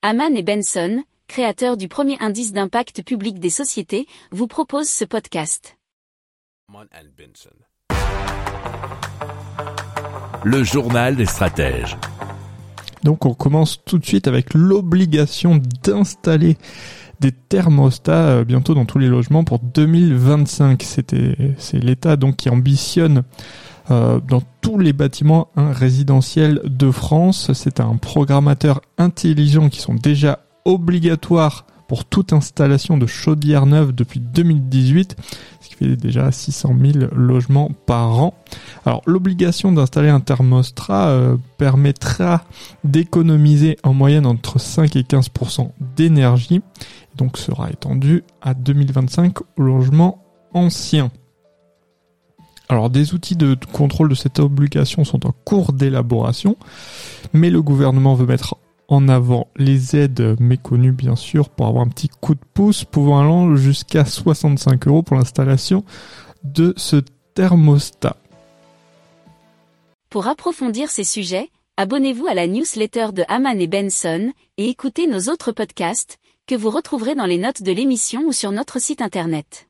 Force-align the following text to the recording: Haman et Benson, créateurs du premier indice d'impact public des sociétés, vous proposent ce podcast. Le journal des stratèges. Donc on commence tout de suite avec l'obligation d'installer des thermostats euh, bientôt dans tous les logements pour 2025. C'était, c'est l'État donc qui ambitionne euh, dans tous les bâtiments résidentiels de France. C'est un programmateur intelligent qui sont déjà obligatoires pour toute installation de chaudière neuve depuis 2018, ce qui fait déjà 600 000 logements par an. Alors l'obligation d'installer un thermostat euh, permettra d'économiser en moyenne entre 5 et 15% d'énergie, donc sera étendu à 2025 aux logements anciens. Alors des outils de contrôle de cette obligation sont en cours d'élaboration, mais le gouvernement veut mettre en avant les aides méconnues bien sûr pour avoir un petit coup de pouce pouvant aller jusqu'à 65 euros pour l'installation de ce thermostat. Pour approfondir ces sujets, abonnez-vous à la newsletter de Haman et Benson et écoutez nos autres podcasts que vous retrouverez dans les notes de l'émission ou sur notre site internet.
Haman 0.00 0.36
et 0.36 0.44
Benson, 0.44 1.02
créateurs 1.26 1.76
du 1.76 1.88
premier 1.88 2.16
indice 2.20 2.52
d'impact 2.52 3.02
public 3.02 3.40
des 3.40 3.50
sociétés, 3.50 4.06
vous 4.30 4.46
proposent 4.46 4.88
ce 4.88 5.04
podcast. 5.04 5.76
Le 10.44 10.62
journal 10.62 11.16
des 11.16 11.26
stratèges. 11.26 11.96
Donc 13.02 13.26
on 13.26 13.34
commence 13.34 13.82
tout 13.84 13.98
de 13.98 14.06
suite 14.06 14.28
avec 14.28 14.54
l'obligation 14.54 15.60
d'installer 15.82 16.58
des 17.18 17.32
thermostats 17.32 18.28
euh, 18.28 18.44
bientôt 18.44 18.74
dans 18.74 18.84
tous 18.84 18.98
les 19.00 19.08
logements 19.08 19.42
pour 19.42 19.58
2025. 19.58 20.80
C'était, 20.84 21.34
c'est 21.58 21.82
l'État 21.82 22.14
donc 22.14 22.36
qui 22.36 22.50
ambitionne 22.50 23.24
euh, 23.90 24.20
dans 24.20 24.42
tous 24.60 24.78
les 24.78 24.92
bâtiments 24.92 25.48
résidentiels 25.56 26.60
de 26.64 26.90
France. 26.90 27.52
C'est 27.54 27.80
un 27.80 27.96
programmateur 27.96 28.80
intelligent 28.98 29.68
qui 29.68 29.80
sont 29.80 29.94
déjà 29.94 30.40
obligatoires 30.64 31.64
pour 31.88 32.04
toute 32.04 32.34
installation 32.34 32.98
de 32.98 33.06
chaudière 33.06 33.64
neuve 33.66 33.92
depuis 33.92 34.20
2018, 34.20 35.16
ce 35.60 35.68
qui 35.68 35.74
fait 35.74 35.96
déjà 35.96 36.30
600 36.30 36.74
000 36.78 37.06
logements 37.16 37.70
par 37.86 38.22
an. 38.22 38.34
Alors 38.84 39.00
l'obligation 39.06 39.72
d'installer 39.72 40.10
un 40.10 40.20
thermostat 40.20 41.08
euh, 41.08 41.36
permettra 41.56 42.44
d'économiser 42.84 43.78
en 43.82 43.94
moyenne 43.94 44.26
entre 44.26 44.60
5 44.60 44.94
et 44.96 45.02
15% 45.02 45.70
d'énergie, 45.96 46.60
donc 47.16 47.38
sera 47.38 47.70
étendu 47.70 48.22
à 48.42 48.52
2025 48.52 49.40
aux 49.40 49.62
logements 49.62 50.22
anciens. 50.52 51.10
Alors 52.68 52.90
des 52.90 53.14
outils 53.14 53.36
de 53.36 53.56
contrôle 53.72 54.10
de 54.10 54.14
cette 54.14 54.38
obligation 54.38 55.04
sont 55.04 55.26
en 55.26 55.32
cours 55.44 55.72
d'élaboration, 55.72 56.56
mais 57.32 57.48
le 57.48 57.62
gouvernement 57.62 58.14
veut 58.14 58.26
mettre 58.26 58.56
en 58.88 59.08
avant 59.08 59.48
les 59.56 59.96
aides 59.96 60.36
méconnues 60.40 60.92
bien 60.92 61.16
sûr 61.16 61.48
pour 61.50 61.66
avoir 61.66 61.84
un 61.84 61.88
petit 61.88 62.08
coup 62.08 62.34
de 62.34 62.40
pouce 62.54 62.84
pouvant 62.84 63.20
aller 63.20 63.56
jusqu'à 63.56 64.04
65 64.04 64.86
euros 64.88 65.02
pour 65.02 65.16
l'installation 65.16 65.84
de 66.44 66.74
ce 66.76 67.02
thermostat. 67.34 68.16
Pour 70.10 70.26
approfondir 70.26 70.90
ces 70.90 71.04
sujets, 71.04 71.50
abonnez-vous 71.76 72.26
à 72.26 72.34
la 72.34 72.46
newsletter 72.46 73.08
de 73.12 73.24
Haman 73.28 73.60
et 73.60 73.66
Benson 73.66 74.32
et 74.56 74.68
écoutez 74.68 75.06
nos 75.06 75.30
autres 75.30 75.52
podcasts 75.52 76.18
que 76.46 76.54
vous 76.54 76.70
retrouverez 76.70 77.14
dans 77.14 77.26
les 77.26 77.38
notes 77.38 77.62
de 77.62 77.72
l'émission 77.72 78.22
ou 78.26 78.32
sur 78.32 78.52
notre 78.52 78.80
site 78.80 79.02
internet. 79.02 79.67